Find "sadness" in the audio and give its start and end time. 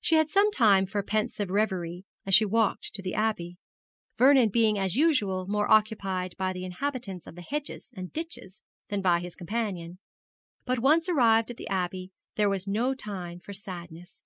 13.52-14.22